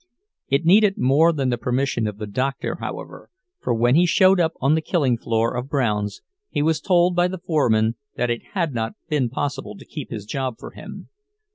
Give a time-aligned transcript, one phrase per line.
[0.47, 4.53] It needed more than the permission of the doctor, however, for when he showed up
[4.59, 8.73] on the killing floor of Brown's, he was told by the foreman that it had
[8.73, 11.09] not been possible to keep his job for him.